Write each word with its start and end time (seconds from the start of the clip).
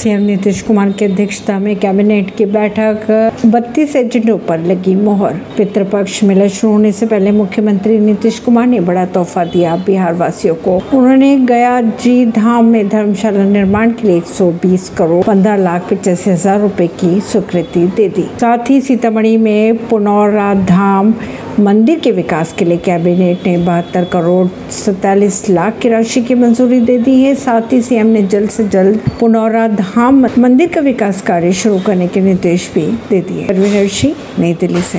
CM 0.00 0.20
Nitish 0.20 0.60
Kumar 0.62 0.90
की 0.90 1.04
अध्यक्षता 1.04 1.58
में 1.58 1.74
कैबिनेट 1.76 2.30
की 2.36 2.44
बैठक। 2.46 3.06
बत्तीस 3.46 3.96
एजेंडों 3.96 4.36
पर 4.38 4.58
लगी 4.58 4.94
मोहर। 4.94 5.34
पितृपक्ष 5.56 6.22
मेला 6.24 6.46
शुरू 6.48 6.72
होने 6.72 6.92
से 6.92 7.06
पहले 7.06 7.30
मुख्यमंत्री 7.30 7.98
नीतीश 7.98 8.38
कुमार 8.38 8.66
ने 8.66 8.80
बड़ा 8.80 9.04
तोहफा 9.06 9.44
दिया 9.44 9.74
बिहार 9.86 10.14
वासियों 10.14 10.54
को। 10.54 10.76
उन्होंने 10.92 11.36
गया 11.46 11.80
जी 11.80 12.24
धाम 12.28 12.64
में 12.64 12.88
धर्मशाला 12.88 13.44
निर्माण 13.44 13.92
के 13.92 14.08
लिए 14.08 14.16
120 14.18 14.88
करोड़ 14.98 15.22
15 15.24 15.56
लाख 15.56 15.88
पचासी 15.90 16.30
हज़ार 16.30 16.60
रूपए 16.60 16.86
की 17.00 17.20
स्वीकृति 17.22 17.86
दे 17.96 18.08
दी। 18.08 18.24
साथ 18.40 18.70
ही 18.70 18.80
सीतामढ़ी 18.80 19.36
में 19.36 19.86
पुनौरा 19.88 20.52
धाम 20.66 21.14
मंदिर 21.60 21.98
के 21.98 22.10
विकास 22.10 22.52
के 22.52 22.64
लिए 22.64 22.76
कैबिनेट 22.76 23.46
ने 23.46 23.58
बहत्तर 23.58 24.04
करोड़ 24.04 24.70
सैतालीस 24.70 25.48
लाख 25.50 25.78
की 25.78 25.88
राशि 25.88 26.22
की 26.22 26.34
मंजूरी 26.34 26.80
दे 26.80 26.98
दी 26.98 27.22
है। 27.22 27.34
साथ 27.34 27.72
ही 27.72 27.82
सीएम 27.82 28.06
ने 28.06 28.22
जल्द 28.22 28.50
से 28.50 28.68
जल्द 28.68 29.00
पुनौरा 29.20 29.68
धाम 29.68 30.26
मंदिर 30.38 30.68
का 30.68 30.80
विकास 30.80 31.20
कार्य 31.22 31.52
शुरू 31.52 31.80
करने 31.80 32.08
के 32.08 32.20
निर्देश 32.20 32.70
भी 32.74 32.86
दे 33.10 33.20
दिए 33.20 34.14
नई 34.38 34.54
दिल्ली 34.54 34.82
से। 34.82 34.98